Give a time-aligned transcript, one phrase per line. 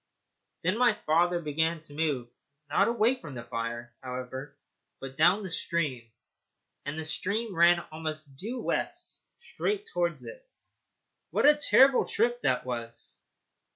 [0.63, 2.27] Then my father began to move,
[2.71, 4.57] not away from the fire, however,
[4.99, 6.11] but down the stream,
[6.85, 10.43] and the stream ran almost due west straight towards it.
[11.29, 13.21] What a terrible trip that was!